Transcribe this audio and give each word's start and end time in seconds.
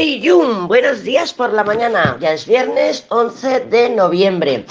Hey 0.00 0.22
Jun, 0.24 0.68
buenos 0.68 1.02
días 1.02 1.34
por 1.34 1.52
la 1.52 1.64
mañana. 1.64 2.16
Ya 2.20 2.32
es 2.32 2.46
viernes 2.46 3.04
11 3.08 3.66
de 3.66 3.90
noviembre. 3.90 4.64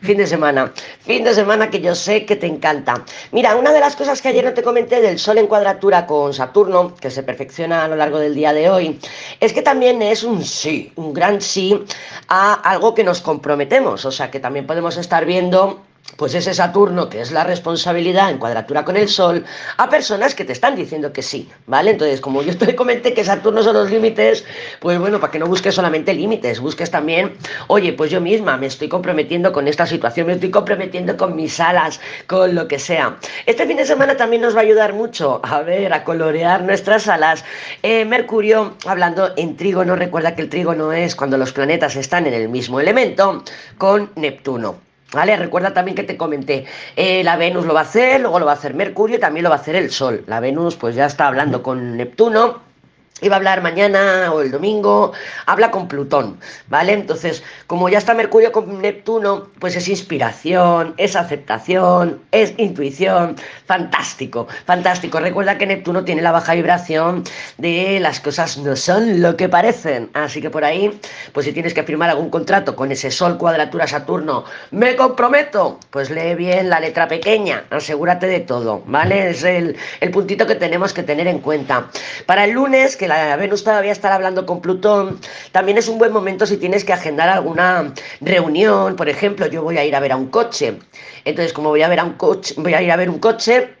Fin 0.00 0.18
de 0.18 0.26
semana, 0.26 0.72
fin 1.02 1.22
de 1.22 1.32
semana 1.34 1.70
que 1.70 1.80
yo 1.80 1.94
sé 1.94 2.26
que 2.26 2.34
te 2.34 2.48
encanta. 2.48 3.04
Mira, 3.30 3.54
una 3.54 3.72
de 3.72 3.78
las 3.78 3.94
cosas 3.94 4.20
que 4.20 4.30
ayer 4.30 4.44
no 4.44 4.54
te 4.54 4.64
comenté 4.64 5.00
del 5.00 5.20
Sol 5.20 5.38
en 5.38 5.46
cuadratura 5.46 6.04
con 6.04 6.34
Saturno, 6.34 6.96
que 6.96 7.12
se 7.12 7.22
perfecciona 7.22 7.84
a 7.84 7.88
lo 7.88 7.94
largo 7.94 8.18
del 8.18 8.34
día 8.34 8.52
de 8.52 8.70
hoy, 8.70 8.98
es 9.38 9.52
que 9.52 9.62
también 9.62 10.02
es 10.02 10.24
un 10.24 10.44
sí, 10.44 10.92
un 10.96 11.14
gran 11.14 11.40
sí 11.40 11.84
a 12.26 12.54
algo 12.54 12.92
que 12.92 13.04
nos 13.04 13.20
comprometemos. 13.20 14.04
O 14.04 14.10
sea, 14.10 14.32
que 14.32 14.40
también 14.40 14.66
podemos 14.66 14.96
estar 14.96 15.24
viendo 15.24 15.80
pues 16.16 16.34
ese 16.34 16.54
Saturno, 16.54 17.08
que 17.08 17.20
es 17.20 17.32
la 17.32 17.44
responsabilidad 17.44 18.30
en 18.30 18.38
cuadratura 18.38 18.84
con 18.84 18.96
el 18.96 19.08
Sol, 19.08 19.44
a 19.76 19.88
personas 19.88 20.34
que 20.34 20.44
te 20.44 20.52
están 20.52 20.76
diciendo 20.76 21.12
que 21.12 21.22
sí, 21.22 21.48
¿vale? 21.66 21.92
Entonces, 21.92 22.20
como 22.20 22.42
yo 22.42 22.56
te 22.56 22.74
comenté 22.76 23.14
que 23.14 23.24
Saturno 23.24 23.62
son 23.62 23.74
los 23.74 23.90
límites, 23.90 24.44
pues 24.80 24.98
bueno, 24.98 25.20
para 25.20 25.30
que 25.30 25.38
no 25.38 25.46
busques 25.46 25.74
solamente 25.74 26.14
límites, 26.14 26.60
busques 26.60 26.90
también, 26.90 27.34
oye, 27.68 27.92
pues 27.92 28.10
yo 28.10 28.20
misma 28.20 28.56
me 28.56 28.66
estoy 28.66 28.88
comprometiendo 28.88 29.52
con 29.52 29.68
esta 29.68 29.86
situación, 29.86 30.26
me 30.26 30.34
estoy 30.34 30.50
comprometiendo 30.50 31.16
con 31.16 31.34
mis 31.36 31.58
alas, 31.60 32.00
con 32.26 32.54
lo 32.54 32.68
que 32.68 32.78
sea. 32.78 33.16
Este 33.46 33.66
fin 33.66 33.76
de 33.76 33.86
semana 33.86 34.16
también 34.16 34.42
nos 34.42 34.54
va 34.54 34.60
a 34.60 34.62
ayudar 34.62 34.92
mucho 34.92 35.40
a 35.42 35.62
ver, 35.62 35.92
a 35.92 36.04
colorear 36.04 36.62
nuestras 36.62 37.08
alas. 37.08 37.44
Eh, 37.82 38.04
Mercurio, 38.04 38.76
hablando 38.86 39.32
en 39.36 39.56
trígono, 39.56 39.96
recuerda 39.96 40.34
que 40.34 40.42
el 40.42 40.48
trígono 40.48 40.92
es 40.92 41.16
cuando 41.16 41.38
los 41.38 41.52
planetas 41.52 41.96
están 41.96 42.26
en 42.26 42.34
el 42.34 42.48
mismo 42.48 42.80
elemento, 42.80 43.42
con 43.78 44.10
Neptuno. 44.16 44.91
¿Vale? 45.12 45.36
Recuerda 45.36 45.74
también 45.74 45.94
que 45.94 46.04
te 46.04 46.16
comenté, 46.16 46.64
eh, 46.96 47.22
la 47.22 47.36
Venus 47.36 47.66
lo 47.66 47.74
va 47.74 47.80
a 47.80 47.84
hacer, 47.84 48.20
luego 48.20 48.38
lo 48.38 48.46
va 48.46 48.52
a 48.52 48.54
hacer 48.54 48.74
Mercurio 48.74 49.16
y 49.16 49.20
también 49.20 49.44
lo 49.44 49.50
va 49.50 49.56
a 49.56 49.58
hacer 49.58 49.76
el 49.76 49.90
Sol. 49.90 50.24
La 50.26 50.40
Venus 50.40 50.76
pues 50.76 50.94
ya 50.94 51.06
está 51.06 51.26
hablando 51.26 51.62
con 51.62 51.96
Neptuno 51.96 52.71
iba 53.20 53.36
a 53.36 53.38
hablar 53.38 53.62
mañana 53.62 54.32
o 54.32 54.42
el 54.42 54.50
domingo, 54.50 55.12
habla 55.46 55.70
con 55.70 55.88
Plutón, 55.88 56.38
¿vale? 56.68 56.92
Entonces, 56.92 57.42
como 57.66 57.88
ya 57.88 57.98
está 57.98 58.14
Mercurio 58.14 58.52
con 58.52 58.82
Neptuno, 58.82 59.48
pues 59.60 59.76
es 59.76 59.88
inspiración, 59.88 60.94
es 60.96 61.14
aceptación, 61.14 62.20
es 62.32 62.52
intuición, 62.56 63.36
fantástico, 63.66 64.48
fantástico. 64.66 65.20
Recuerda 65.20 65.56
que 65.56 65.66
Neptuno 65.66 66.04
tiene 66.04 66.22
la 66.22 66.32
baja 66.32 66.54
vibración 66.54 67.22
de 67.58 68.00
las 68.00 68.18
cosas 68.18 68.58
no 68.58 68.74
son 68.74 69.22
lo 69.22 69.36
que 69.36 69.48
parecen, 69.48 70.10
así 70.14 70.40
que 70.40 70.50
por 70.50 70.64
ahí, 70.64 70.98
pues 71.32 71.46
si 71.46 71.52
tienes 71.52 71.74
que 71.74 71.84
firmar 71.84 72.10
algún 72.10 72.30
contrato 72.30 72.74
con 72.74 72.90
ese 72.90 73.10
Sol 73.10 73.38
cuadratura 73.38 73.86
Saturno, 73.86 74.44
me 74.70 74.96
comprometo, 74.96 75.78
pues 75.90 76.10
lee 76.10 76.34
bien 76.34 76.70
la 76.70 76.80
letra 76.80 77.06
pequeña, 77.06 77.64
asegúrate 77.70 78.26
de 78.26 78.40
todo, 78.40 78.82
¿vale? 78.86 79.30
Es 79.30 79.44
el, 79.44 79.76
el 80.00 80.10
puntito 80.10 80.46
que 80.46 80.56
tenemos 80.56 80.92
que 80.92 81.02
tener 81.02 81.28
en 81.28 81.38
cuenta. 81.38 81.88
Para 82.26 82.44
el 82.44 82.52
lunes, 82.52 82.96
que 83.02 83.08
la 83.08 83.34
Venus 83.34 83.64
todavía 83.64 83.90
estará 83.90 84.14
hablando 84.14 84.46
con 84.46 84.60
Plutón, 84.60 85.18
también 85.50 85.76
es 85.76 85.88
un 85.88 85.98
buen 85.98 86.12
momento 86.12 86.46
si 86.46 86.56
tienes 86.56 86.84
que 86.84 86.92
agendar 86.92 87.28
alguna 87.28 87.92
reunión, 88.20 88.94
por 88.94 89.08
ejemplo, 89.08 89.48
yo 89.48 89.60
voy 89.60 89.76
a 89.76 89.84
ir 89.84 89.96
a 89.96 89.98
ver 89.98 90.12
a 90.12 90.16
un 90.16 90.28
coche. 90.28 90.78
Entonces, 91.24 91.52
como 91.52 91.70
voy 91.70 91.82
a 91.82 91.88
ver 91.88 91.98
a 91.98 92.04
un 92.04 92.12
coche, 92.12 92.54
voy 92.58 92.74
a 92.74 92.80
ir 92.80 92.92
a 92.92 92.96
ver 92.96 93.10
un 93.10 93.18
coche, 93.18 93.74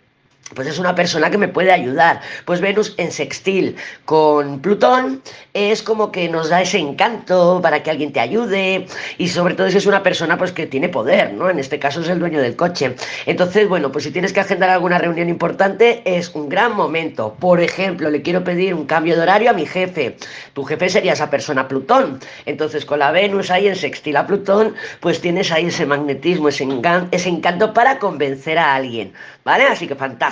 pues 0.54 0.68
es 0.68 0.78
una 0.78 0.94
persona 0.94 1.30
que 1.30 1.38
me 1.38 1.48
puede 1.48 1.72
ayudar. 1.72 2.20
Pues 2.44 2.60
Venus 2.60 2.94
en 2.98 3.10
sextil 3.10 3.76
con 4.04 4.60
Plutón 4.60 5.22
es 5.54 5.82
como 5.82 6.12
que 6.12 6.28
nos 6.28 6.50
da 6.50 6.62
ese 6.62 6.78
encanto 6.78 7.60
para 7.62 7.82
que 7.82 7.90
alguien 7.90 8.12
te 8.12 8.20
ayude 8.20 8.86
y 9.18 9.28
sobre 9.28 9.54
todo 9.54 9.70
si 9.70 9.78
es 9.78 9.86
una 9.86 10.02
persona 10.02 10.36
pues 10.38 10.52
que 10.52 10.66
tiene 10.66 10.88
poder, 10.88 11.32
¿no? 11.32 11.48
En 11.48 11.58
este 11.58 11.78
caso 11.78 12.00
es 12.00 12.08
el 12.08 12.18
dueño 12.18 12.40
del 12.40 12.56
coche. 12.56 12.96
Entonces, 13.26 13.68
bueno, 13.68 13.90
pues 13.92 14.04
si 14.04 14.10
tienes 14.10 14.32
que 14.32 14.40
agendar 14.40 14.70
alguna 14.70 14.98
reunión 14.98 15.28
importante 15.28 16.02
es 16.04 16.34
un 16.34 16.48
gran 16.48 16.74
momento. 16.74 17.34
Por 17.38 17.60
ejemplo, 17.60 18.10
le 18.10 18.22
quiero 18.22 18.44
pedir 18.44 18.74
un 18.74 18.86
cambio 18.86 19.16
de 19.16 19.22
horario 19.22 19.50
a 19.50 19.54
mi 19.54 19.66
jefe. 19.66 20.16
Tu 20.52 20.64
jefe 20.64 20.88
sería 20.88 21.14
esa 21.14 21.30
persona 21.30 21.68
Plutón. 21.68 22.20
Entonces, 22.46 22.84
con 22.84 22.98
la 22.98 23.10
Venus 23.10 23.50
ahí 23.50 23.68
en 23.68 23.76
sextil 23.76 24.16
a 24.16 24.26
Plutón, 24.26 24.74
pues 25.00 25.20
tienes 25.20 25.50
ahí 25.50 25.66
ese 25.66 25.86
magnetismo, 25.86 26.48
ese, 26.48 26.66
ese 27.10 27.28
encanto 27.28 27.72
para 27.72 27.98
convencer 27.98 28.58
a 28.58 28.74
alguien, 28.74 29.12
¿vale? 29.44 29.64
Así 29.64 29.86
que 29.86 29.94
fantástico. 29.94 30.31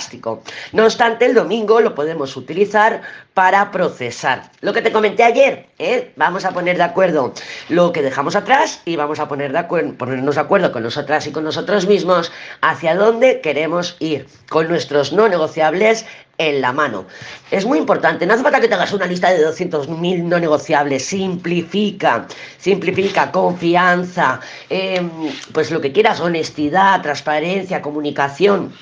No 0.72 0.84
obstante, 0.84 1.26
el 1.26 1.34
domingo 1.34 1.80
lo 1.80 1.94
podemos 1.94 2.36
utilizar 2.36 3.02
para 3.34 3.70
procesar. 3.70 4.50
Lo 4.60 4.72
que 4.72 4.82
te 4.82 4.92
comenté 4.92 5.22
ayer, 5.22 5.66
¿eh? 5.78 6.12
vamos 6.16 6.44
a 6.44 6.52
poner 6.52 6.76
de 6.76 6.84
acuerdo 6.84 7.32
lo 7.68 7.92
que 7.92 8.02
dejamos 8.02 8.36
atrás 8.36 8.80
y 8.84 8.96
vamos 8.96 9.20
a 9.20 9.28
poner 9.28 9.52
de 9.52 9.62
ponernos 9.94 10.34
de 10.34 10.40
acuerdo 10.40 10.72
con 10.72 10.82
nosotras 10.82 11.26
y 11.26 11.32
con 11.32 11.44
nosotros 11.44 11.86
mismos 11.86 12.32
hacia 12.60 12.94
dónde 12.94 13.40
queremos 13.40 13.96
ir, 13.98 14.26
con 14.48 14.68
nuestros 14.68 15.12
no 15.12 15.28
negociables 15.28 16.06
en 16.40 16.62
la 16.62 16.72
mano. 16.72 17.04
Es 17.50 17.66
muy 17.66 17.78
importante, 17.78 18.26
no 18.26 18.32
hace 18.32 18.42
falta 18.42 18.60
que 18.60 18.68
te 18.68 18.74
hagas 18.74 18.92
una 18.94 19.06
lista 19.06 19.30
de 19.30 19.46
200.000 19.46 20.24
no 20.24 20.40
negociables, 20.40 21.04
simplifica, 21.04 22.26
simplifica, 22.58 23.30
confianza, 23.30 24.40
em, 24.70 25.10
pues 25.52 25.70
lo 25.70 25.80
que 25.82 25.92
quieras, 25.92 26.18
honestidad, 26.20 27.02
transparencia, 27.02 27.82
comunicación 27.82 28.72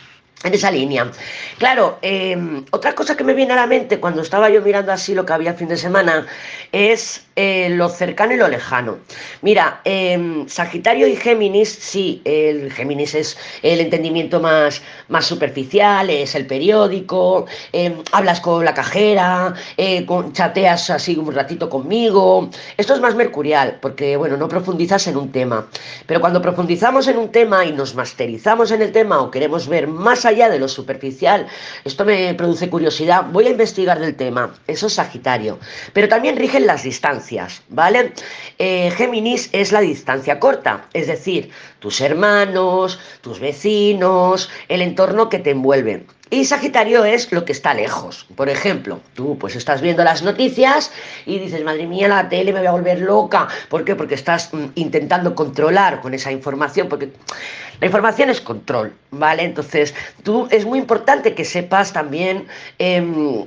en 0.45 0.55
esa 0.55 0.71
línea. 0.71 1.11
Claro, 1.59 1.99
em, 2.03 2.65
otra 2.71 2.95
cosa 2.95 3.17
que 3.17 3.25
me 3.25 3.35
viene 3.35 3.53
a 3.53 3.57
la 3.57 3.67
mente 3.67 3.99
cuando 3.99 4.23
estaba 4.23 4.49
yo 4.49 4.63
mirando 4.63 4.93
así 4.93 5.15
lo 5.15 5.27
que 5.27 5.33
había 5.33 5.55
fin 5.55 5.69
de 5.69 5.77
semana 5.77 6.27
es 6.71 7.25
eh, 7.35 7.71
lo 7.71 7.89
cercano 7.89 8.35
y 8.35 8.37
lo 8.37 8.49
lejano. 8.49 8.99
Mira, 9.43 9.81
em, 9.85 10.49
Sagitario 10.49 11.07
y 11.07 11.17
Géminis, 11.17 11.69
sí, 11.69 12.21
el 12.25 12.73
Géminis 12.73 13.15
es 13.15 13.39
el 13.63 13.81
entendimiento 13.81 14.41
más, 14.41 14.83
más 15.09 15.27
superficial, 15.27 16.11
es 16.11 16.35
el 16.35 16.47
periódico, 16.47 17.47
em, 17.73 17.95
hablas 18.13 18.41
con 18.41 18.65
la 18.65 18.75
cajera, 18.75 19.55
eh, 19.77 20.07
chateas 20.33 20.91
así 20.91 21.17
un 21.17 21.33
ratito 21.33 21.69
conmigo. 21.69 22.51
Esto 22.77 22.95
es 22.95 23.01
más 23.01 23.15
mercurial, 23.15 23.79
porque 23.81 24.17
bueno, 24.17 24.37
no 24.37 24.49
profundizas 24.49 25.07
en 25.07 25.17
un 25.17 25.33
tema. 25.33 25.67
Pero 26.07 26.21
cuando 26.21 26.43
profundizamos 26.43 27.09
en 27.09 27.19
un 27.19 27.31
tema 27.31 27.65
y 27.65 27.73
nos 27.73 27.95
masterizamos 27.95 28.71
en 28.71 28.83
el 28.83 28.93
tema 28.93 29.21
o 29.21 29.31
queremos 29.31 29.69
ver 29.69 29.87
más 29.87 30.25
allá 30.29 30.49
de 30.49 30.59
lo 30.59 30.69
superficial, 30.69 31.47
esto 31.85 32.05
me 32.05 32.35
produce 32.35 32.71
curiosidad, 32.71 33.27
voy 33.31 33.47
a 33.47 33.51
investigar 33.51 33.99
del 33.99 34.15
tema. 34.15 34.55
Eso 34.67 34.87
es 34.87 34.95
Sagitario. 34.95 35.59
Pero 35.93 36.09
también 36.09 36.37
rigen 36.37 36.67
las 36.67 36.83
distancias. 36.83 37.63
¿vale? 37.69 38.13
Eh, 38.59 38.91
Géminis 38.91 39.51
es 39.53 39.73
la 39.73 39.81
distancia 39.81 40.41
corta, 40.41 40.87
es 40.93 41.07
decir, 41.07 41.51
tus 41.79 42.01
hermanos, 42.01 42.99
tus 43.21 43.41
vecinos, 43.41 44.51
el 44.69 44.83
entorno 44.83 45.29
que 45.29 45.39
te 45.39 45.51
envuelve. 45.51 46.07
Y 46.31 46.45
Sagitario 46.45 47.05
es 47.05 47.33
lo 47.33 47.45
que 47.45 47.53
está 47.53 47.73
lejos. 47.73 48.27
Por 48.37 48.49
ejemplo, 48.49 49.01
tú 49.15 49.39
pues 49.39 49.57
estás 49.57 49.81
viendo 49.81 50.05
las 50.05 50.23
noticias 50.23 50.93
y 51.25 51.39
dices, 51.39 51.65
madre 51.65 51.87
mía, 51.87 52.09
la 52.09 52.29
tele 52.29 52.53
me 52.53 52.59
voy 52.59 52.69
a 52.69 52.73
volver 52.73 53.01
loca. 53.01 53.49
¿Por 53.69 53.85
qué? 53.85 53.95
Porque 53.95 54.15
estás 54.15 54.53
mm, 54.53 54.67
intentando 54.75 55.35
controlar 55.35 56.01
con 56.01 56.13
esa 56.13 56.31
información, 56.31 56.89
porque 56.89 57.13
la 57.81 57.87
información 57.87 58.29
es 58.29 58.41
control, 58.41 58.93
¿vale? 59.11 59.45
Entonces, 59.45 59.95
tú 60.23 60.49
es 60.51 60.67
muy 60.67 60.79
importante 60.79 61.35
que 61.35 61.45
sepas 61.45 61.93
también... 61.93 62.47
Em, 62.79 63.47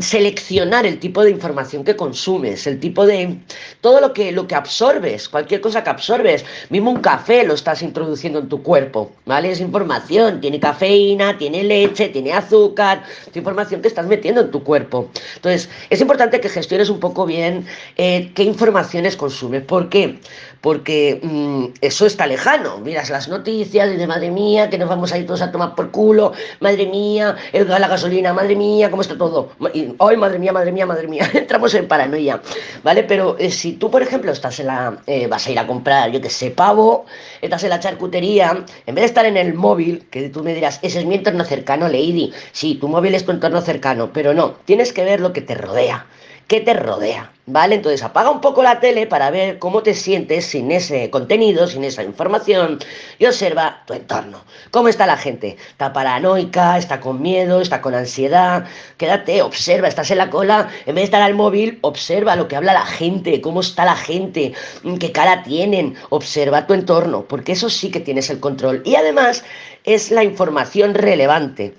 seleccionar 0.00 0.86
el 0.86 0.98
tipo 1.00 1.24
de 1.24 1.30
información 1.30 1.84
que 1.84 1.96
consumes, 1.96 2.66
el 2.66 2.78
tipo 2.78 3.06
de 3.06 3.38
todo 3.80 4.00
lo 4.00 4.12
que 4.12 4.30
lo 4.30 4.46
que 4.46 4.54
absorbes, 4.54 5.28
cualquier 5.28 5.60
cosa 5.60 5.82
que 5.82 5.90
absorbes, 5.90 6.44
mismo 6.70 6.90
un 6.90 7.00
café 7.00 7.44
lo 7.44 7.54
estás 7.54 7.82
introduciendo 7.82 8.38
en 8.38 8.48
tu 8.48 8.62
cuerpo, 8.62 9.12
¿vale? 9.26 9.50
Es 9.50 9.60
información, 9.60 10.40
tiene 10.40 10.60
cafeína, 10.60 11.38
tiene 11.38 11.64
leche, 11.64 12.08
tiene 12.08 12.32
azúcar, 12.32 13.02
es 13.28 13.36
información 13.36 13.82
que 13.82 13.88
estás 13.88 14.06
metiendo 14.06 14.42
en 14.42 14.50
tu 14.50 14.62
cuerpo. 14.62 15.10
Entonces, 15.36 15.68
es 15.90 16.00
importante 16.00 16.40
que 16.40 16.48
gestiones 16.48 16.88
un 16.88 17.00
poco 17.00 17.26
bien 17.26 17.66
eh, 17.96 18.30
qué 18.34 18.44
informaciones 18.44 19.16
consumes. 19.16 19.62
¿Por 19.62 19.88
qué? 19.88 20.18
Porque 20.64 21.20
mm, 21.22 21.76
eso 21.82 22.06
está 22.06 22.26
lejano. 22.26 22.78
Miras 22.78 23.10
las 23.10 23.28
noticias 23.28 23.92
y 23.92 23.96
de 23.96 24.06
madre 24.06 24.30
mía, 24.30 24.70
que 24.70 24.78
nos 24.78 24.88
vamos 24.88 25.12
a 25.12 25.18
ir 25.18 25.26
todos 25.26 25.42
a 25.42 25.52
tomar 25.52 25.74
por 25.74 25.90
culo, 25.90 26.32
madre 26.60 26.86
mía, 26.86 27.36
el, 27.52 27.68
la 27.68 27.86
gasolina, 27.86 28.32
madre 28.32 28.56
mía, 28.56 28.90
cómo 28.90 29.02
está 29.02 29.18
todo 29.18 29.50
ay, 29.98 30.16
madre 30.16 30.38
mía, 30.38 30.52
madre 30.52 30.72
mía, 30.72 30.86
madre 30.86 31.08
mía, 31.08 31.30
entramos 31.34 31.74
en 31.74 31.86
paranoia, 31.88 32.40
¿vale? 32.82 33.02
Pero 33.04 33.36
eh, 33.38 33.50
si 33.50 33.72
tú, 33.72 33.90
por 33.90 34.02
ejemplo, 34.02 34.32
estás 34.32 34.60
en 34.60 34.66
la, 34.66 34.98
eh, 35.06 35.26
vas 35.26 35.46
a 35.46 35.50
ir 35.50 35.58
a 35.58 35.66
comprar, 35.66 36.10
yo 36.10 36.20
que 36.20 36.30
sé, 36.30 36.50
pavo, 36.50 37.06
estás 37.40 37.62
en 37.64 37.70
la 37.70 37.80
charcutería, 37.80 38.64
en 38.86 38.94
vez 38.94 39.02
de 39.02 39.06
estar 39.06 39.26
en 39.26 39.36
el 39.36 39.54
móvil, 39.54 40.06
que 40.10 40.28
tú 40.28 40.42
me 40.42 40.54
dirás, 40.54 40.78
ese 40.82 41.00
es 41.00 41.06
mi 41.06 41.16
entorno 41.16 41.44
cercano, 41.44 41.88
Lady, 41.88 42.32
sí, 42.52 42.76
tu 42.76 42.88
móvil 42.88 43.14
es 43.14 43.24
tu 43.24 43.32
entorno 43.32 43.60
cercano, 43.60 44.10
pero 44.12 44.34
no, 44.34 44.52
tienes 44.64 44.92
que 44.92 45.04
ver 45.04 45.20
lo 45.20 45.32
que 45.32 45.40
te 45.40 45.54
rodea, 45.54 46.06
qué 46.46 46.60
te 46.60 46.74
rodea. 46.74 47.30
¿Vale? 47.46 47.74
Entonces 47.74 48.02
apaga 48.02 48.30
un 48.30 48.40
poco 48.40 48.62
la 48.62 48.80
tele 48.80 49.06
para 49.06 49.30
ver 49.30 49.58
cómo 49.58 49.82
te 49.82 49.92
sientes 49.92 50.46
sin 50.46 50.70
ese 50.72 51.10
contenido, 51.10 51.66
sin 51.66 51.84
esa 51.84 52.02
información 52.02 52.78
y 53.18 53.26
observa 53.26 53.82
tu 53.86 53.92
entorno. 53.92 54.42
¿Cómo 54.70 54.88
está 54.88 55.06
la 55.06 55.18
gente? 55.18 55.58
¿Está 55.68 55.92
paranoica? 55.92 56.78
¿Está 56.78 57.00
con 57.00 57.20
miedo? 57.20 57.60
¿Está 57.60 57.82
con 57.82 57.94
ansiedad? 57.94 58.64
Quédate, 58.96 59.42
observa, 59.42 59.88
estás 59.88 60.10
en 60.10 60.18
la 60.18 60.30
cola, 60.30 60.70
en 60.86 60.94
vez 60.94 61.02
de 61.02 61.04
estar 61.04 61.20
al 61.20 61.34
móvil, 61.34 61.78
observa 61.82 62.34
lo 62.34 62.48
que 62.48 62.56
habla 62.56 62.72
la 62.72 62.86
gente, 62.86 63.42
cómo 63.42 63.60
está 63.60 63.84
la 63.84 63.96
gente, 63.96 64.54
qué 64.98 65.12
cara 65.12 65.42
tienen, 65.42 65.96
observa 66.08 66.66
tu 66.66 66.72
entorno, 66.72 67.26
porque 67.28 67.52
eso 67.52 67.68
sí 67.68 67.90
que 67.90 68.00
tienes 68.00 68.30
el 68.30 68.40
control. 68.40 68.80
Y 68.86 68.96
además 68.96 69.44
es 69.84 70.10
la 70.10 70.24
información 70.24 70.94
relevante 70.94 71.74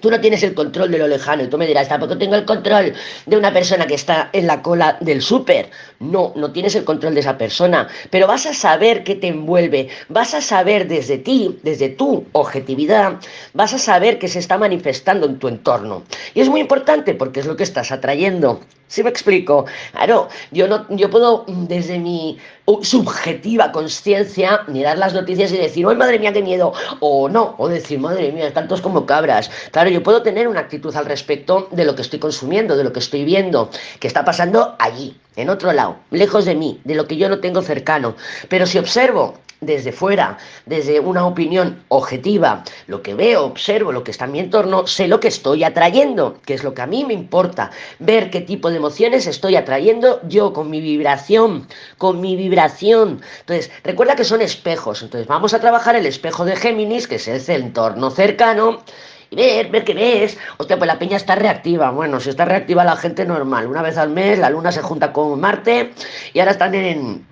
Tú 0.00 0.10
no 0.10 0.20
tienes 0.20 0.42
el 0.42 0.54
control 0.54 0.90
de 0.90 0.98
lo 0.98 1.08
lejano 1.08 1.42
y 1.42 1.48
tú 1.48 1.58
me 1.58 1.66
dirás, 1.66 1.88
tampoco 1.88 2.16
tengo 2.16 2.36
el 2.36 2.44
control 2.44 2.92
de 3.26 3.36
una 3.36 3.52
persona 3.52 3.86
que 3.86 3.94
está 3.94 4.30
en 4.32 4.46
la 4.46 4.62
cola 4.62 4.96
del 5.00 5.22
súper. 5.22 5.70
No, 5.98 6.32
no 6.36 6.52
tienes 6.52 6.74
el 6.76 6.84
control 6.84 7.14
de 7.14 7.20
esa 7.20 7.36
persona, 7.36 7.88
pero 8.10 8.26
vas 8.26 8.46
a 8.46 8.54
saber 8.54 9.02
qué 9.02 9.16
te 9.16 9.28
envuelve, 9.28 9.88
vas 10.08 10.34
a 10.34 10.40
saber 10.40 10.86
desde 10.86 11.18
ti, 11.18 11.58
desde 11.62 11.88
tu 11.88 12.26
objetividad, 12.32 13.18
vas 13.54 13.74
a 13.74 13.78
saber 13.78 14.18
qué 14.18 14.28
se 14.28 14.38
está 14.38 14.56
manifestando 14.56 15.26
en 15.26 15.38
tu 15.38 15.48
entorno. 15.48 16.04
Y 16.34 16.40
es 16.40 16.48
muy 16.48 16.60
importante 16.60 17.14
porque 17.14 17.40
es 17.40 17.46
lo 17.46 17.56
que 17.56 17.64
estás 17.64 17.90
atrayendo. 17.90 18.60
¿Sí 18.88 19.02
me 19.02 19.10
explico? 19.10 19.66
Claro, 19.92 20.28
yo, 20.50 20.66
no, 20.66 20.86
yo 20.88 21.10
puedo 21.10 21.44
desde 21.46 21.98
mi 21.98 22.38
subjetiva 22.82 23.70
conciencia 23.70 24.62
mirar 24.66 24.96
las 24.96 25.12
noticias 25.12 25.52
y 25.52 25.58
decir, 25.58 25.86
¡ay, 25.86 25.96
madre 25.96 26.18
mía, 26.18 26.32
qué 26.32 26.42
miedo! 26.42 26.72
O 27.00 27.28
no, 27.28 27.54
o 27.58 27.68
decir, 27.68 27.98
madre 27.98 28.32
mía, 28.32 28.52
tantos 28.52 28.80
como 28.80 29.04
cabras. 29.04 29.50
Claro, 29.72 29.90
yo 29.90 30.02
puedo 30.02 30.22
tener 30.22 30.48
una 30.48 30.60
actitud 30.60 30.94
al 30.96 31.04
respecto 31.04 31.68
de 31.70 31.84
lo 31.84 31.94
que 31.94 32.02
estoy 32.02 32.18
consumiendo, 32.18 32.76
de 32.76 32.84
lo 32.84 32.92
que 32.92 33.00
estoy 33.00 33.24
viendo, 33.24 33.70
que 34.00 34.08
está 34.08 34.24
pasando 34.24 34.74
allí, 34.78 35.14
en 35.38 35.50
otro 35.50 35.72
lado, 35.72 35.96
lejos 36.10 36.44
de 36.44 36.54
mí, 36.54 36.80
de 36.84 36.94
lo 36.94 37.06
que 37.06 37.16
yo 37.16 37.28
no 37.28 37.38
tengo 37.38 37.62
cercano. 37.62 38.16
Pero 38.48 38.66
si 38.66 38.78
observo 38.78 39.34
desde 39.60 39.92
fuera, 39.92 40.38
desde 40.66 41.00
una 41.00 41.26
opinión 41.26 41.82
objetiva, 41.88 42.64
lo 42.86 43.02
que 43.02 43.14
veo, 43.14 43.44
observo, 43.44 43.92
lo 43.92 44.04
que 44.04 44.12
está 44.12 44.26
en 44.26 44.32
mi 44.32 44.40
entorno, 44.40 44.86
sé 44.86 45.08
lo 45.08 45.20
que 45.20 45.28
estoy 45.28 45.64
atrayendo, 45.64 46.38
que 46.44 46.54
es 46.54 46.62
lo 46.62 46.74
que 46.74 46.82
a 46.82 46.86
mí 46.86 47.04
me 47.04 47.14
importa, 47.14 47.70
ver 47.98 48.30
qué 48.30 48.40
tipo 48.40 48.70
de 48.70 48.76
emociones 48.76 49.26
estoy 49.26 49.56
atrayendo 49.56 50.20
yo 50.28 50.52
con 50.52 50.70
mi 50.70 50.80
vibración, 50.80 51.66
con 51.98 52.20
mi 52.20 52.36
vibración. 52.36 53.20
Entonces, 53.40 53.70
recuerda 53.82 54.16
que 54.16 54.24
son 54.24 54.42
espejos, 54.42 55.02
entonces 55.02 55.26
vamos 55.26 55.54
a 55.54 55.60
trabajar 55.60 55.96
el 55.96 56.06
espejo 56.06 56.44
de 56.44 56.56
Géminis, 56.56 57.08
que 57.08 57.16
es 57.16 57.28
el 57.28 57.62
entorno 57.62 58.10
cercano, 58.10 58.82
y 59.30 59.36
ver, 59.36 59.70
ver 59.70 59.84
qué 59.84 59.94
ves. 59.94 60.38
Hostia, 60.56 60.78
pues 60.78 60.86
la 60.86 60.98
peña 60.98 61.16
está 61.16 61.34
reactiva. 61.34 61.90
Bueno, 61.90 62.20
si 62.20 62.30
está 62.30 62.44
reactiva 62.44 62.84
la 62.84 62.96
gente 62.96 63.24
normal. 63.24 63.66
Una 63.66 63.82
vez 63.82 63.98
al 63.98 64.10
mes 64.10 64.38
la 64.38 64.50
luna 64.50 64.72
se 64.72 64.82
junta 64.82 65.12
con 65.12 65.38
Marte 65.40 65.92
y 66.32 66.38
ahora 66.38 66.52
están 66.52 66.74
en 66.74 67.26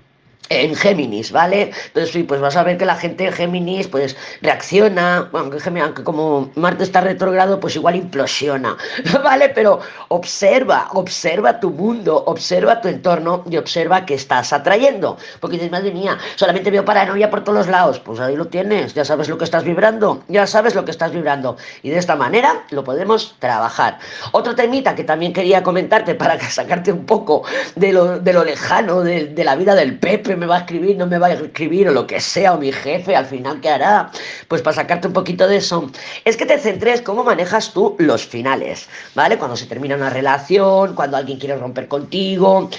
en 0.48 0.74
Géminis, 0.74 1.32
¿vale? 1.32 1.72
Entonces 1.86 2.12
sí, 2.12 2.22
pues 2.22 2.40
vas 2.40 2.56
a 2.56 2.62
ver 2.62 2.78
que 2.78 2.84
la 2.84 2.96
gente 2.96 3.24
en 3.24 3.32
Géminis 3.32 3.88
pues 3.88 4.16
reacciona, 4.42 5.28
bueno, 5.32 5.50
aunque 5.82 6.04
como 6.04 6.50
Marte 6.54 6.84
está 6.84 7.00
retrógrado, 7.00 7.58
pues 7.60 7.76
igual 7.76 7.96
implosiona, 7.96 8.76
¿vale? 9.24 9.48
Pero 9.50 9.80
observa, 10.08 10.88
observa 10.92 11.60
tu 11.60 11.70
mundo, 11.70 12.24
observa 12.26 12.80
tu 12.80 12.88
entorno 12.88 13.44
y 13.50 13.56
observa 13.56 14.06
qué 14.06 14.14
estás 14.14 14.52
atrayendo. 14.52 15.16
Porque 15.40 15.56
dices, 15.56 15.70
madre 15.70 15.90
mía, 15.92 16.18
solamente 16.36 16.70
veo 16.70 16.84
paranoia 16.84 17.30
por 17.30 17.42
todos 17.44 17.66
lados. 17.66 17.98
Pues 18.00 18.20
ahí 18.20 18.36
lo 18.36 18.46
tienes, 18.46 18.94
ya 18.94 19.04
sabes 19.04 19.28
lo 19.28 19.38
que 19.38 19.44
estás 19.44 19.64
vibrando, 19.64 20.22
ya 20.28 20.46
sabes 20.46 20.74
lo 20.74 20.84
que 20.84 20.90
estás 20.90 21.12
vibrando. 21.12 21.56
Y 21.82 21.90
de 21.90 21.98
esta 21.98 22.16
manera 22.16 22.64
lo 22.70 22.84
podemos 22.84 23.36
trabajar. 23.38 23.98
Otro 24.32 24.54
temita 24.54 24.94
que 24.94 25.04
también 25.04 25.32
quería 25.32 25.62
comentarte 25.62 26.14
para 26.14 26.38
sacarte 26.50 26.92
un 26.92 27.04
poco 27.06 27.42
de 27.74 27.92
lo, 27.92 28.18
de 28.18 28.32
lo 28.32 28.44
lejano 28.44 29.02
de, 29.02 29.26
de 29.26 29.44
la 29.44 29.56
vida 29.56 29.74
del 29.74 29.98
Pepe 29.98 30.35
me 30.36 30.46
va 30.46 30.56
a 30.56 30.58
escribir, 30.60 30.96
no 30.96 31.06
me 31.06 31.18
va 31.18 31.28
a 31.28 31.32
escribir, 31.34 31.88
o 31.88 31.92
lo 31.92 32.06
que 32.06 32.20
sea, 32.20 32.54
o 32.54 32.58
mi 32.58 32.72
jefe, 32.72 33.16
al 33.16 33.26
final, 33.26 33.60
¿qué 33.60 33.70
hará? 33.70 34.10
Pues 34.48 34.62
para 34.62 34.76
sacarte 34.76 35.08
un 35.08 35.12
poquito 35.12 35.48
de 35.48 35.56
eso, 35.56 35.90
es 36.24 36.36
que 36.36 36.46
te 36.46 36.58
centres 36.58 37.02
cómo 37.02 37.24
manejas 37.24 37.72
tú 37.72 37.96
los 37.98 38.24
finales, 38.24 38.88
¿vale? 39.14 39.38
Cuando 39.38 39.56
se 39.56 39.66
termina 39.66 39.96
una 39.96 40.10
relación, 40.10 40.94
cuando 40.94 41.16
alguien 41.16 41.38
quiere 41.38 41.56
romper 41.56 41.88
contigo, 41.88 42.70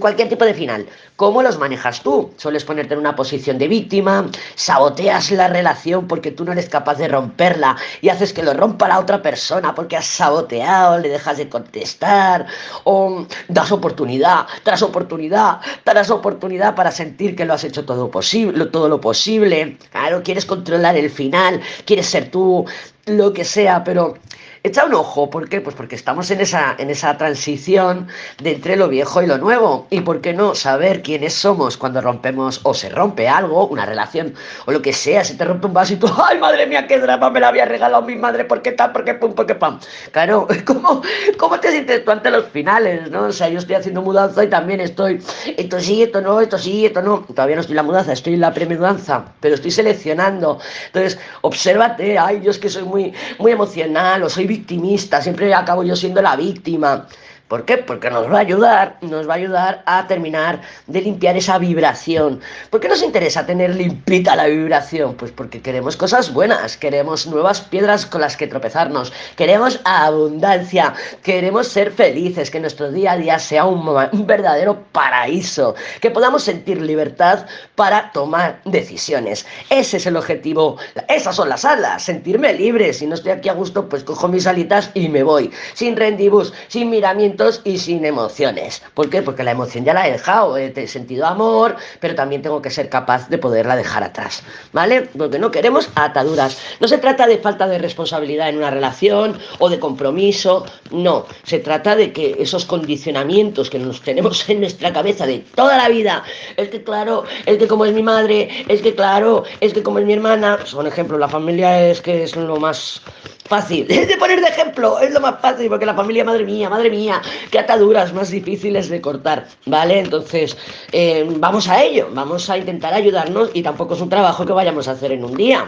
cualquier 0.00 0.28
tipo 0.28 0.44
de 0.44 0.54
final. 0.54 0.86
¿Cómo 1.16 1.42
los 1.42 1.58
manejas 1.58 2.02
tú? 2.02 2.30
Sueles 2.36 2.64
ponerte 2.64 2.92
en 2.92 3.00
una 3.00 3.16
posición 3.16 3.56
de 3.56 3.68
víctima, 3.68 4.28
saboteas 4.54 5.30
la 5.30 5.48
relación 5.48 6.06
porque 6.06 6.30
tú 6.30 6.44
no 6.44 6.52
eres 6.52 6.68
capaz 6.68 6.96
de 6.96 7.08
romperla 7.08 7.74
y 8.02 8.10
haces 8.10 8.34
que 8.34 8.42
lo 8.42 8.52
rompa 8.52 8.86
la 8.86 8.98
otra 8.98 9.22
persona 9.22 9.74
porque 9.74 9.96
has 9.96 10.04
saboteado, 10.04 10.98
le 10.98 11.08
dejas 11.08 11.38
de 11.38 11.48
contestar, 11.48 12.46
o 12.84 13.26
das 13.48 13.72
oportunidad 13.72 14.46
tras 14.62 14.82
oportunidad 14.82 15.60
tras 15.84 16.10
oportunidad 16.10 16.74
para 16.74 16.90
sentir 16.90 17.34
que 17.34 17.46
lo 17.46 17.54
has 17.54 17.64
hecho 17.64 17.86
todo 17.86 18.10
posible, 18.10 18.66
todo 18.66 18.88
lo 18.88 19.00
posible. 19.00 19.78
Claro, 19.90 20.22
quieres 20.22 20.44
controlar 20.44 20.85
el 20.94 21.10
final, 21.10 21.60
quieres 21.84 22.06
ser 22.06 22.30
tú, 22.30 22.64
lo 23.06 23.32
que 23.32 23.44
sea, 23.44 23.82
pero 23.82 24.18
Echa 24.66 24.84
un 24.84 24.94
ojo, 24.94 25.30
¿por 25.30 25.48
qué? 25.48 25.60
Pues 25.60 25.76
porque 25.76 25.94
estamos 25.94 26.28
en 26.32 26.40
esa, 26.40 26.74
en 26.78 26.90
esa 26.90 27.16
transición 27.16 28.08
de 28.42 28.50
entre 28.50 28.74
lo 28.74 28.88
viejo 28.88 29.22
y 29.22 29.28
lo 29.28 29.38
nuevo. 29.38 29.86
¿Y 29.90 30.00
por 30.00 30.20
qué 30.20 30.32
no 30.32 30.56
saber 30.56 31.02
quiénes 31.02 31.34
somos 31.34 31.76
cuando 31.76 32.00
rompemos 32.00 32.58
o 32.64 32.74
se 32.74 32.88
rompe 32.88 33.28
algo, 33.28 33.68
una 33.68 33.86
relación 33.86 34.34
o 34.64 34.72
lo 34.72 34.82
que 34.82 34.92
sea? 34.92 35.22
Se 35.22 35.36
te 35.36 35.44
rompe 35.44 35.68
un 35.68 35.72
vaso 35.72 35.92
y 35.92 35.98
tú, 35.98 36.10
¡ay, 36.28 36.40
madre 36.40 36.66
mía, 36.66 36.84
qué 36.88 36.98
drama! 36.98 37.30
Me 37.30 37.38
la 37.38 37.46
había 37.46 37.64
regalado 37.64 38.02
mi 38.02 38.16
madre, 38.16 38.44
¿por 38.44 38.60
qué 38.60 38.72
tal? 38.72 38.90
¿Por 38.90 39.04
qué 39.04 39.14
pum? 39.14 39.34
¿Por 39.34 39.46
qué 39.46 39.54
pam? 39.54 39.78
Claro, 40.10 40.48
¿cómo, 40.66 41.00
¿cómo 41.38 41.60
te 41.60 41.70
sientes 41.70 42.04
tú 42.04 42.10
ante 42.10 42.32
los 42.32 42.46
finales, 42.46 43.08
no? 43.08 43.26
O 43.26 43.32
sea, 43.32 43.48
yo 43.48 43.60
estoy 43.60 43.76
haciendo 43.76 44.02
mudanza 44.02 44.42
y 44.42 44.48
también 44.48 44.80
estoy, 44.80 45.22
esto 45.56 45.78
sí, 45.78 46.02
esto 46.02 46.20
no, 46.20 46.40
esto 46.40 46.58
sí, 46.58 46.86
esto 46.86 47.02
no. 47.02 47.20
Todavía 47.20 47.54
no 47.54 47.60
estoy 47.60 47.74
en 47.74 47.76
la 47.76 47.82
mudanza, 47.84 48.12
estoy 48.12 48.34
en 48.34 48.40
la 48.40 48.52
premudanza, 48.52 49.26
pero 49.38 49.54
estoy 49.54 49.70
seleccionando. 49.70 50.58
Entonces, 50.86 51.20
obsérvate, 51.42 52.18
ay, 52.18 52.40
yo 52.42 52.50
es 52.50 52.58
que 52.58 52.68
soy 52.68 52.82
muy, 52.82 53.14
muy 53.38 53.52
emocional 53.52 54.24
o 54.24 54.28
soy 54.28 54.55
victimista, 54.56 55.20
siempre 55.20 55.52
acabo 55.54 55.82
yo 55.82 55.96
siendo 55.96 56.22
la 56.22 56.36
víctima. 56.36 57.06
¿Por 57.48 57.64
qué? 57.64 57.76
Porque 57.76 58.10
nos 58.10 58.28
va 58.28 58.38
a 58.38 58.40
ayudar, 58.40 58.96
nos 59.02 59.28
va 59.28 59.34
a 59.34 59.36
ayudar 59.36 59.82
a 59.86 60.08
terminar 60.08 60.62
de 60.88 61.00
limpiar 61.00 61.36
esa 61.36 61.58
vibración. 61.58 62.40
¿Por 62.70 62.80
qué 62.80 62.88
nos 62.88 63.04
interesa 63.04 63.46
tener 63.46 63.76
limpita 63.76 64.34
la 64.34 64.46
vibración? 64.46 65.14
Pues 65.14 65.30
porque 65.30 65.62
queremos 65.62 65.96
cosas 65.96 66.32
buenas, 66.32 66.76
queremos 66.76 67.28
nuevas 67.28 67.60
piedras 67.60 68.04
con 68.04 68.20
las 68.20 68.36
que 68.36 68.48
tropezarnos, 68.48 69.12
queremos 69.36 69.80
abundancia, 69.84 70.94
queremos 71.22 71.68
ser 71.68 71.92
felices, 71.92 72.50
que 72.50 72.58
nuestro 72.58 72.90
día 72.90 73.12
a 73.12 73.16
día 73.16 73.38
sea 73.38 73.64
un, 73.64 73.86
verdadero 74.26 74.82
paraíso, 74.90 75.76
que 76.00 76.10
podamos 76.10 76.42
sentir 76.42 76.82
libertad 76.82 77.46
para 77.76 78.10
tomar 78.10 78.60
decisiones. 78.64 79.46
Ese 79.70 79.98
es 79.98 80.06
el 80.06 80.16
objetivo, 80.16 80.78
esas 81.08 81.36
son 81.36 81.48
las 81.48 81.64
alas, 81.64 82.02
sentirme 82.02 82.52
libre. 82.54 82.92
Si 82.92 83.06
no 83.06 83.14
estoy 83.14 83.30
aquí 83.30 83.48
a 83.48 83.52
gusto, 83.52 83.88
pues 83.88 84.02
cojo 84.02 84.26
mis 84.26 84.48
alitas 84.48 84.90
y 84.94 85.08
me 85.08 85.22
voy, 85.22 85.52
sin 85.74 85.96
rendibus, 85.96 86.52
sin 86.66 86.90
miramiento 86.90 87.35
y 87.64 87.78
sin 87.78 88.04
emociones. 88.04 88.82
¿Por 88.94 89.10
qué? 89.10 89.22
Porque 89.22 89.44
la 89.44 89.50
emoción 89.50 89.84
ya 89.84 89.94
la 89.94 90.08
he 90.08 90.12
dejado, 90.12 90.56
he 90.56 90.86
sentido 90.88 91.26
amor, 91.26 91.76
pero 92.00 92.14
también 92.14 92.42
tengo 92.42 92.62
que 92.62 92.70
ser 92.70 92.88
capaz 92.88 93.28
de 93.28 93.38
poderla 93.38 93.76
dejar 93.76 94.02
atrás, 94.02 94.42
¿vale? 94.72 95.02
Porque 95.02 95.38
no 95.38 95.50
queremos 95.50 95.88
ataduras. 95.94 96.58
No 96.80 96.88
se 96.88 96.98
trata 96.98 97.26
de 97.26 97.38
falta 97.38 97.66
de 97.66 97.78
responsabilidad 97.78 98.48
en 98.48 98.58
una 98.58 98.70
relación 98.70 99.38
o 99.58 99.68
de 99.68 99.78
compromiso, 99.78 100.64
no. 100.90 101.26
Se 101.44 101.58
trata 101.58 101.94
de 101.94 102.12
que 102.12 102.36
esos 102.38 102.64
condicionamientos 102.64 103.70
que 103.70 103.78
nos 103.78 104.00
tenemos 104.00 104.48
en 104.48 104.60
nuestra 104.60 104.92
cabeza 104.92 105.26
de 105.26 105.40
toda 105.54 105.76
la 105.76 105.88
vida, 105.88 106.22
es 106.56 106.68
que 106.68 106.82
claro, 106.82 107.24
es 107.44 107.58
que 107.58 107.68
como 107.68 107.84
es 107.84 107.92
mi 107.92 108.02
madre, 108.02 108.64
es 108.68 108.80
que 108.80 108.94
claro, 108.94 109.44
es 109.60 109.72
que 109.72 109.82
como 109.82 109.98
es 109.98 110.06
mi 110.06 110.14
hermana, 110.14 110.58
por 110.72 110.86
ejemplo, 110.86 111.18
la 111.18 111.28
familia 111.28 111.88
es 111.88 112.00
que 112.00 112.22
es 112.22 112.34
lo 112.36 112.56
más 112.56 113.02
fácil 113.46 113.86
de 113.88 114.16
poner 114.18 114.40
de 114.40 114.48
ejemplo, 114.48 114.98
es 115.00 115.12
lo 115.12 115.20
más 115.20 115.40
fácil, 115.40 115.68
porque 115.68 115.86
la 115.86 115.94
familia, 115.94 116.24
madre 116.24 116.44
mía, 116.44 116.68
madre 116.68 116.90
mía, 116.90 117.22
qué 117.50 117.58
ataduras 117.58 118.12
más 118.12 118.30
difíciles 118.30 118.88
de 118.88 119.00
cortar, 119.00 119.46
¿vale? 119.66 120.00
Entonces, 120.00 120.56
eh, 120.92 121.26
vamos 121.38 121.68
a 121.68 121.82
ello, 121.82 122.08
vamos 122.12 122.48
a 122.50 122.58
intentar 122.58 122.94
ayudarnos 122.94 123.50
y 123.54 123.62
tampoco 123.62 123.94
es 123.94 124.00
un 124.00 124.08
trabajo 124.08 124.44
que 124.46 124.52
vayamos 124.52 124.88
a 124.88 124.92
hacer 124.92 125.12
en 125.12 125.24
un 125.24 125.36
día. 125.36 125.66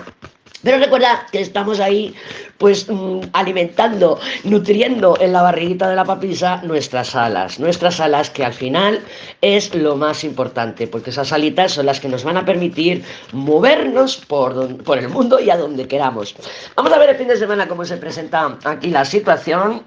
Pero 0.62 0.78
recuerda 0.78 1.26
que 1.30 1.40
estamos 1.40 1.78
ahí, 1.78 2.14
pues, 2.58 2.88
mm, 2.88 3.20
alimentando, 3.32 4.18
nutriendo 4.42 5.16
en 5.20 5.32
la 5.32 5.42
barriguita 5.42 5.88
de 5.88 5.94
la 5.94 6.04
papisa 6.04 6.60
nuestras 6.64 7.14
alas. 7.14 7.60
Nuestras 7.60 8.00
alas, 8.00 8.30
que 8.30 8.44
al 8.44 8.52
final 8.52 9.00
es 9.40 9.72
lo 9.74 9.96
más 9.96 10.24
importante, 10.24 10.88
porque 10.88 11.10
esas 11.10 11.32
alitas 11.32 11.72
son 11.72 11.86
las 11.86 12.00
que 12.00 12.08
nos 12.08 12.24
van 12.24 12.38
a 12.38 12.44
permitir 12.44 13.04
movernos 13.32 14.16
por, 14.16 14.82
por 14.82 14.98
el 14.98 15.08
mundo 15.08 15.38
y 15.38 15.50
a 15.50 15.56
donde 15.56 15.86
queramos. 15.86 16.34
Vamos 16.74 16.92
a 16.92 16.98
ver 16.98 17.10
el 17.10 17.16
fin 17.16 17.28
de 17.28 17.36
semana 17.36 17.68
cómo 17.68 17.84
se 17.84 17.96
presenta 17.96 18.58
aquí 18.64 18.90
la 18.90 19.04
situación. 19.04 19.84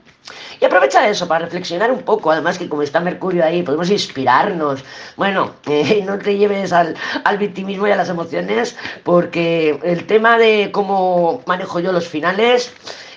Y 0.59 0.65
aprovecha 0.65 1.07
eso 1.09 1.27
para 1.27 1.45
reflexionar 1.45 1.91
un 1.91 2.03
poco, 2.03 2.31
además 2.31 2.57
que 2.57 2.69
como 2.69 2.83
está 2.83 2.99
Mercurio 2.99 3.43
ahí, 3.43 3.63
podemos 3.63 3.89
inspirarnos. 3.89 4.83
Bueno, 5.17 5.55
eh, 5.65 6.03
no 6.05 6.17
te 6.19 6.37
lleves 6.37 6.71
al, 6.71 6.95
al, 7.23 7.37
victimismo 7.37 7.87
y 7.87 7.91
a 7.91 7.95
las 7.95 8.09
emociones, 8.09 8.75
porque 9.03 9.79
el 9.83 10.05
tema 10.05 10.37
de 10.37 10.69
cómo 10.71 11.41
manejo 11.47 11.79
yo 11.79 11.91
los 11.91 12.07
finales 12.07 12.71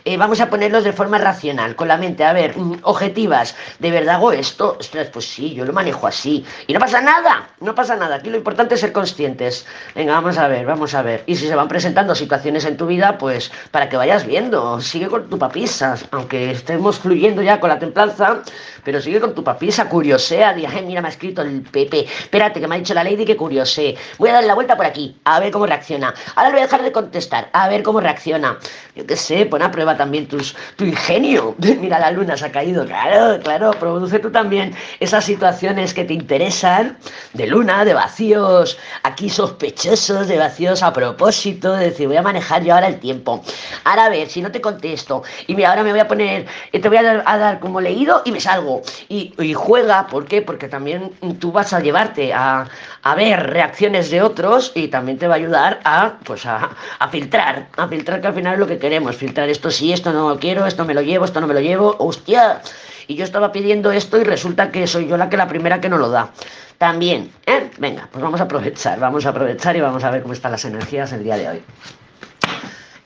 eh, 0.07 0.19
vamos 0.19 0.41
a 0.41 0.51
ponerlos 0.51 0.85
de 0.85 0.93
forma 0.93 1.17
racional, 1.17 1.77
con 1.77 1.89
la 1.89 1.97
mente, 1.97 2.25
a 2.25 2.33
ver, 2.35 2.57
mm, 2.59 2.81
objetivas, 2.83 3.57
¿de 3.79 3.91
verdad 3.91 4.17
hago 4.17 4.33
esto? 4.33 4.77
Ostras, 4.79 5.09
pues 5.13 5.27
sí, 5.27 5.55
yo 5.55 5.65
lo 5.65 5.73
manejo 5.73 6.07
así. 6.07 6.45
Y 6.67 6.75
no 6.75 6.81
pasa 6.81 7.01
nada, 7.01 7.49
no 7.61 7.75
pasa 7.75 7.97
nada. 7.97 8.17
Aquí 8.17 8.29
lo 8.29 8.37
importante 8.37 8.75
es 8.75 8.81
ser 8.81 8.93
conscientes. 8.93 9.67
Venga, 9.95 10.13
vamos 10.13 10.37
a 10.37 10.47
ver, 10.49 10.67
vamos 10.67 10.95
a 10.95 11.03
ver. 11.03 11.23
Y 11.27 11.37
si 11.37 11.49
se 11.49 11.57
van 11.57 11.69
presentando 11.69 12.15
situaciones 12.15 12.67
en 12.67 12.77
tu 12.77 12.87
vida, 12.87 13.17
pues 13.17 13.51
para 13.71 13.89
que 13.89 13.97
vayas 13.97 14.27
viendo, 14.27 14.81
sigue 14.81 15.09
con 15.09 15.29
tu 15.31 15.39
papisas, 15.39 16.07
aunque 16.11 16.51
estemos 16.51 16.99
fluyendo 16.99 17.41
ya 17.41 17.59
con 17.59 17.71
la 17.71 17.79
templanza, 17.79 18.43
pero 18.85 19.01
sigue 19.01 19.21
con 19.21 19.35
tu 19.35 19.43
papisa, 19.43 19.89
curiosea, 19.89 20.55
di, 20.55 20.67
mira, 20.85 21.01
me 21.01 21.09
ha 21.09 21.11
escrito 21.11 21.43
el 21.43 21.63
Pepe, 21.63 22.07
espérate, 22.07 22.61
que 22.61 22.69
me 22.69 22.77
ha 22.77 22.79
dicho 22.79 22.95
la 22.95 23.05
Lady 23.05 23.25
que 23.25 23.37
curiosee. 23.37 23.97
Voy 24.19 24.31
a 24.31 24.35
darle 24.35 24.49
la 24.49 24.55
vuelta 24.55 24.77
por 24.77 24.87
aquí, 24.87 25.17
a 25.25 25.41
ver 25.41 25.51
cómo 25.51 25.67
reacciona. 25.67 26.15
Ahora 26.37 26.49
le 26.51 26.55
voy 26.55 26.61
a 26.61 26.65
dejar 26.65 26.83
de 26.83 26.93
contestar, 26.93 27.49
a 27.53 27.69
ver 27.69 27.83
cómo 27.83 28.01
reacciona. 28.01 28.59
Yo 28.95 29.07
qué 29.07 29.17
sé, 29.17 29.47
pon 29.47 29.63
a 29.63 29.71
prueba 29.71 29.97
también 29.97 30.29
tus, 30.29 30.55
tu 30.77 30.85
ingenio. 30.85 31.55
Mira, 31.81 31.99
la 31.99 32.11
luna 32.11 32.37
se 32.37 32.47
ha 32.47 32.53
caído, 32.53 32.87
claro, 32.87 33.41
claro, 33.43 33.73
produce 33.73 34.19
tú 34.19 34.31
también 34.31 34.75
esas 35.01 35.25
situaciones 35.25 35.95
que 35.95 36.05
te 36.05 36.15
interesan, 36.15 36.97
de 37.33 37.47
luna, 37.47 37.85
de 37.85 37.95
vacíos 37.95 38.79
aquí 39.03 39.29
sospechosos, 39.29 40.29
de 40.29 40.39
vacíos 40.39 40.83
a 40.83 40.93
propósito, 40.93 41.73
de 41.73 41.87
decir, 41.87 42.09
voy 42.09 42.17
a 42.17 42.23
manejar 42.23 42.63
yo 42.63 42.75
ahora 42.75 42.89
el 42.89 43.01
tiempo. 43.01 43.43
Ahora 43.85 44.07
a 44.07 44.09
ver, 44.09 44.29
si 44.29 44.43
no 44.43 44.51
te 44.51 44.61
contesto, 44.61 45.23
y 45.47 45.55
mira, 45.55 45.71
ahora 45.71 45.83
me 45.83 45.91
voy 45.91 46.01
a 46.01 46.09
poner, 46.09 46.47
eh, 46.73 46.81
te 46.81 46.89
voy 46.89 46.99
a 46.99 47.03
dar, 47.03 47.61
como 47.61 47.81
leído 47.81 48.23
y 48.25 48.33
me 48.33 48.41
salgo. 48.41 48.74
Y, 49.09 49.55
juega, 49.55 50.07
¿por 50.07 50.25
qué? 50.25 50.43
Porque 50.43 50.69
también 50.69 51.13
tú 51.39 51.53
vas 51.53 51.73
a 51.73 51.81
llevarte 51.81 52.33
a, 52.33 52.67
a 53.03 53.15
ver 53.15 53.51
reacciones 53.51 54.11
de 54.11 54.23
otros 54.23 54.73
y 54.75 54.89
también 54.89 55.19
te 55.19 55.29
va 55.29 55.35
a 55.35 55.37
ayudar 55.37 55.81
a, 55.85 56.15
pues 56.25 56.47
a, 56.47 56.71
a 56.99 57.09
filtrar, 57.09 57.67
a 57.77 57.89
filtrar 57.89 58.21
que 58.21 58.27
al 58.27 58.35
final 58.35 58.55
es 58.55 58.61
lo 58.61 58.67
que 58.67 58.79
queremos, 58.79 59.17
filtrar 59.17 59.49
esto 59.49 59.71
sí, 59.71 59.93
esto 59.93 60.13
no 60.13 60.29
lo 60.29 60.39
quiero, 60.39 60.67
esto 60.67 60.85
me 60.85 60.95
lo 60.95 61.03
llevo, 61.03 61.25
esto 61.25 61.41
no 61.41 61.47
me 61.47 61.55
lo 61.55 61.61
llevo, 61.61 61.97
hostia. 61.99 62.61
Y 63.07 63.17
yo 63.17 63.25
estaba 63.25 63.53
pidiendo 63.53 63.93
esto 63.93 64.19
y 64.19 64.25
resulta 64.25 64.71
que 64.71 64.87
soy 64.87 65.07
yo 65.07 65.17
la 65.17 65.29
que 65.29 65.37
la 65.37 65.49
primera 65.49 65.81
que 65.81 65.89
no 65.89 65.99
lo 65.99 66.09
da. 66.09 66.31
También, 66.79 67.31
¿eh? 67.47 67.71
Venga, 67.79 68.09
pues 68.11 68.23
vamos 68.23 68.41
a 68.41 68.45
aprovechar, 68.45 68.99
vamos 68.99 69.27
a 69.27 69.31
aprovechar 69.31 69.77
y 69.77 69.81
vamos 69.81 70.03
a 70.05 70.11
ver 70.11 70.23
cómo 70.23 70.35
están 70.35 70.53
las 70.53 70.65
energías 70.65 71.13
el 71.13 71.23
día 71.23 71.37
de 71.37 71.49
hoy. 71.49 71.63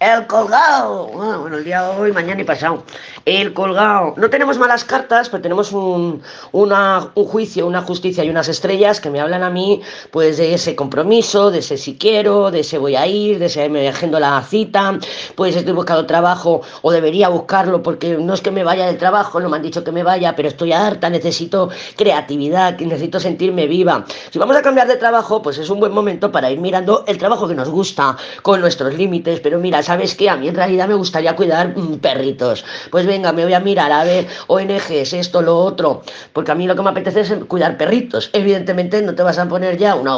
El 0.01 0.29
colgado. 0.29 1.11
Ah, 1.21 1.39
bueno, 1.39 1.57
el 1.57 1.65
día 1.65 1.83
de 1.83 2.01
hoy, 2.01 2.13
mañana 2.13 2.41
y 2.41 2.45
pasado. 2.45 2.85
El 3.25 3.53
colgado. 3.53 4.15
No 4.17 4.31
tenemos 4.31 4.57
malas 4.57 4.85
cartas, 4.85 5.29
pero 5.29 5.43
tenemos 5.43 5.73
un, 5.73 6.23
un 6.53 7.25
juicio, 7.27 7.67
una 7.67 7.83
justicia 7.83 8.23
y 8.23 8.31
unas 8.31 8.47
estrellas 8.47 9.01
que 9.01 9.11
me 9.11 9.21
hablan 9.21 9.43
a 9.43 9.51
mí, 9.51 9.83
pues 10.13 10.37
de 10.37 10.55
ese 10.55 10.77
compromiso, 10.77 11.51
de 11.51 11.59
ese 11.59 11.77
si 11.77 11.99
quiero, 11.99 12.53
de 12.53 12.61
ese 12.61 12.79
voy 12.79 12.95
a 12.95 13.09
ir, 13.09 13.41
de 13.41 13.47
ese 13.47 13.69
me 13.69 13.89
agendo 13.89 14.21
la 14.21 14.41
cita, 14.43 14.97
pues 15.35 15.57
estoy 15.57 15.73
buscando 15.73 16.07
trabajo 16.07 16.61
o 16.83 16.93
debería 16.93 17.29
buscarlo 17.29 17.83
porque 17.83 18.17
no 18.19 18.35
es 18.35 18.41
que 18.41 18.53
me 18.53 18.63
vaya 18.63 18.87
del 18.87 18.99
trabajo, 18.99 19.41
no 19.41 19.49
me 19.49 19.57
han 19.57 19.63
dicho 19.63 19.83
que 19.83 19.91
me 19.91 20.05
vaya, 20.05 20.37
pero 20.37 20.47
estoy 20.47 20.73
harta, 20.73 21.11
necesito 21.11 21.71
creatividad, 21.97 22.79
necesito 22.79 23.19
sentirme 23.19 23.67
viva. 23.67 24.05
Si 24.31 24.39
vamos 24.39 24.57
a 24.57 24.63
cambiar 24.63 24.87
de 24.87 24.97
trabajo, 24.97 25.43
pues 25.43 25.59
es 25.59 25.69
un 25.71 25.81
buen 25.81 25.93
momento 25.93 26.31
para 26.31 26.53
ir 26.53 26.61
mirando 26.61 27.03
el 27.09 27.19
trabajo 27.19 27.49
que 27.49 27.57
nos 27.57 27.69
gusta, 27.69 28.17
con 28.43 28.61
nuestros 28.61 28.95
límites, 28.95 29.41
pero 29.41 29.59
mira, 29.59 29.83
¿sabes 29.89 30.15
qué? 30.15 30.29
A 30.29 30.37
mí 30.37 30.49
en 30.49 30.55
realidad 30.55 30.87
me 30.87 30.95
gustaría 30.95 31.35
cuidar 31.35 31.75
mm, 31.75 31.99
perritos. 32.01 32.63
Pues 32.91 33.07
venga, 33.07 33.33
me 33.33 33.45
voy 33.45 33.55
a 33.55 33.61
mirar 33.61 33.91
a 33.91 34.05
ver 34.05 34.27
ONGs, 34.47 35.15
esto, 35.15 35.41
lo 35.41 35.57
otro, 35.57 36.03
porque 36.35 36.53
a 36.53 36.55
mí 36.55 36.67
lo 36.67 36.77
que 36.77 36.83
me 36.83 36.91
apetece 36.91 37.21
es 37.23 37.33
cuidar 37.49 37.79
perritos. 37.79 38.29
Evidentemente 38.35 39.01
no 39.01 39.15
te 39.15 39.23
vas 39.23 39.39
a 39.39 39.49
poner 39.49 39.79
ya 39.79 39.95
una, 39.95 40.15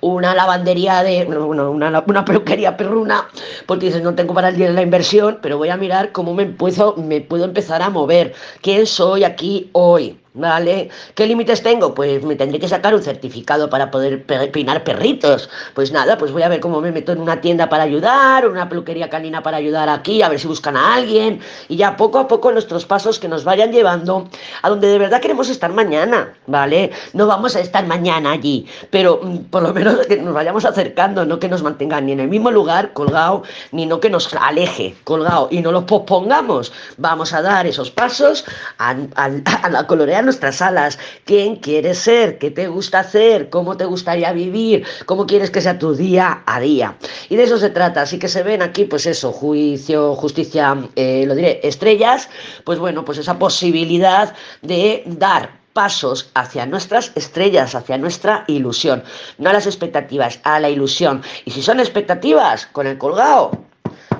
una 0.00 0.34
lavandería 0.34 1.02
de, 1.02 1.26
una, 1.26 2.00
una 2.00 2.24
peluquería 2.24 2.78
perruna, 2.78 3.28
porque 3.66 3.86
dices, 3.86 4.02
no 4.02 4.14
tengo 4.14 4.32
para 4.32 4.48
el 4.48 4.56
día 4.56 4.70
la 4.70 4.82
inversión, 4.82 5.38
pero 5.42 5.58
voy 5.58 5.68
a 5.68 5.76
mirar 5.76 6.12
cómo 6.12 6.32
me, 6.32 6.46
puedo, 6.46 6.96
me 6.96 7.20
puedo 7.20 7.44
empezar 7.44 7.82
a 7.82 7.90
mover, 7.90 8.32
quién 8.62 8.86
soy 8.86 9.24
aquí 9.24 9.68
hoy. 9.72 10.19
¿Vale? 10.32 10.90
¿Qué 11.16 11.26
límites 11.26 11.60
tengo? 11.60 11.92
Pues 11.92 12.22
me 12.22 12.36
tendré 12.36 12.60
que 12.60 12.68
sacar 12.68 12.94
un 12.94 13.02
certificado 13.02 13.68
para 13.68 13.90
poder 13.90 14.24
peinar 14.24 14.84
perritos. 14.84 15.50
Pues 15.74 15.90
nada, 15.90 16.16
pues 16.18 16.30
voy 16.30 16.42
a 16.44 16.48
ver 16.48 16.60
cómo 16.60 16.80
me 16.80 16.92
meto 16.92 17.10
en 17.10 17.20
una 17.20 17.40
tienda 17.40 17.68
para 17.68 17.82
ayudar, 17.82 18.46
una 18.46 18.68
peluquería 18.68 19.10
canina 19.10 19.42
para 19.42 19.56
ayudar 19.56 19.88
aquí, 19.88 20.22
a 20.22 20.28
ver 20.28 20.38
si 20.38 20.46
buscan 20.46 20.76
a 20.76 20.94
alguien. 20.94 21.40
Y 21.68 21.76
ya 21.76 21.96
poco 21.96 22.20
a 22.20 22.28
poco 22.28 22.52
nuestros 22.52 22.86
pasos 22.86 23.18
que 23.18 23.26
nos 23.26 23.42
vayan 23.42 23.72
llevando 23.72 24.28
a 24.62 24.68
donde 24.68 24.86
de 24.86 24.98
verdad 24.98 25.20
queremos 25.20 25.48
estar 25.48 25.72
mañana, 25.72 26.32
¿vale? 26.46 26.92
No 27.12 27.26
vamos 27.26 27.56
a 27.56 27.60
estar 27.60 27.84
mañana 27.88 28.30
allí, 28.30 28.68
pero 28.90 29.18
mm, 29.20 29.38
por 29.50 29.64
lo 29.64 29.74
menos 29.74 30.06
que 30.06 30.16
nos 30.16 30.32
vayamos 30.32 30.64
acercando, 30.64 31.24
no 31.24 31.40
que 31.40 31.48
nos 31.48 31.64
mantengan 31.64 32.06
ni 32.06 32.12
en 32.12 32.20
el 32.20 32.28
mismo 32.28 32.52
lugar 32.52 32.92
colgado, 32.92 33.42
ni 33.72 33.84
no 33.84 33.98
que 33.98 34.10
nos 34.10 34.32
aleje 34.34 34.94
colgado 35.02 35.48
y 35.50 35.60
no 35.60 35.72
los 35.72 35.84
pospongamos. 35.84 36.72
Vamos 36.98 37.32
a 37.32 37.42
dar 37.42 37.66
esos 37.66 37.90
pasos 37.90 38.44
a, 38.78 38.94
a 39.16 39.68
la 39.70 39.86
nuestras 40.22 40.62
alas, 40.62 40.98
quién 41.24 41.56
quieres 41.56 41.98
ser, 41.98 42.38
qué 42.38 42.50
te 42.50 42.68
gusta 42.68 43.00
hacer, 43.00 43.50
cómo 43.50 43.76
te 43.76 43.84
gustaría 43.84 44.32
vivir, 44.32 44.84
cómo 45.06 45.26
quieres 45.26 45.50
que 45.50 45.60
sea 45.60 45.78
tu 45.78 45.94
día 45.94 46.42
a 46.46 46.60
día. 46.60 46.96
Y 47.28 47.36
de 47.36 47.44
eso 47.44 47.58
se 47.58 47.70
trata, 47.70 48.02
así 48.02 48.18
que 48.18 48.28
se 48.28 48.42
ven 48.42 48.62
aquí, 48.62 48.84
pues 48.84 49.06
eso, 49.06 49.32
juicio, 49.32 50.14
justicia, 50.14 50.76
eh, 50.96 51.24
lo 51.26 51.34
diré, 51.34 51.60
estrellas, 51.62 52.28
pues 52.64 52.78
bueno, 52.78 53.04
pues 53.04 53.18
esa 53.18 53.38
posibilidad 53.38 54.34
de 54.62 55.02
dar 55.06 55.60
pasos 55.72 56.30
hacia 56.34 56.66
nuestras 56.66 57.12
estrellas, 57.14 57.74
hacia 57.74 57.98
nuestra 57.98 58.44
ilusión, 58.48 59.02
no 59.38 59.50
a 59.50 59.52
las 59.52 59.66
expectativas, 59.66 60.40
a 60.42 60.60
la 60.60 60.68
ilusión. 60.68 61.22
Y 61.44 61.52
si 61.52 61.62
son 61.62 61.80
expectativas 61.80 62.66
con 62.66 62.86
el 62.86 62.98
colgado, 62.98 63.52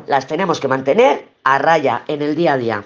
las 0.07 0.27
tenemos 0.27 0.61
que 0.61 0.69
mantener 0.69 1.29
a 1.45 1.59
raya 1.59 2.03
en 2.09 2.23
el 2.23 2.37
día 2.37 2.55
a 2.55 2.59
día. 2.59 2.85